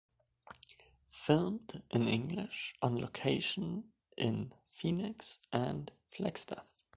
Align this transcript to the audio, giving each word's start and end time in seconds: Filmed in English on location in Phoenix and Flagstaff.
Filmed 1.11 1.83
in 1.91 2.07
English 2.07 2.73
on 2.81 2.99
location 2.99 3.91
in 4.17 4.51
Phoenix 4.71 5.37
and 5.53 5.91
Flagstaff. 6.09 6.65